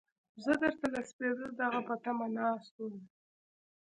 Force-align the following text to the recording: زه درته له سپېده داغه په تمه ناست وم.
زه 0.43 0.51
درته 0.61 0.85
له 0.93 1.01
سپېده 1.09 1.47
داغه 1.59 1.81
په 1.87 1.95
تمه 2.03 2.27
ناست 2.37 2.73
وم. 2.79 2.95